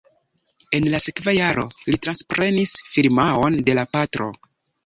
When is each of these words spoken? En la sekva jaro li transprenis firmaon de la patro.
En 0.77 0.87
la 0.93 1.01
sekva 1.03 1.35
jaro 1.35 1.67
li 1.91 1.99
transprenis 2.07 2.75
firmaon 2.97 3.63
de 3.69 3.81
la 3.81 3.89
patro. 3.99 4.31